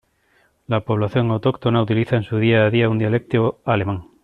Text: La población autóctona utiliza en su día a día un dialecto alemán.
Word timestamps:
La 0.65 0.81
población 0.83 1.29
autóctona 1.29 1.83
utiliza 1.83 2.15
en 2.15 2.23
su 2.23 2.37
día 2.37 2.65
a 2.65 2.71
día 2.71 2.89
un 2.89 2.97
dialecto 2.97 3.61
alemán. 3.65 4.07